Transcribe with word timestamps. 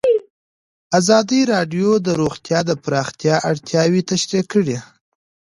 ازادي 0.99 1.41
راډیو 1.53 1.89
د 2.05 2.07
روغتیا 2.21 2.59
د 2.69 2.71
پراختیا 2.83 3.35
اړتیاوې 3.49 4.01
تشریح 4.11 4.43
کړي. 4.53 4.77